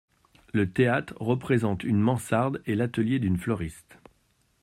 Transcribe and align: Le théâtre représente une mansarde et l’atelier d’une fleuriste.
Le 0.51 0.67
théâtre 0.67 1.13
représente 1.19 1.83
une 1.83 1.99
mansarde 1.99 2.59
et 2.65 2.73
l’atelier 2.73 3.19
d’une 3.19 3.37
fleuriste. 3.37 3.99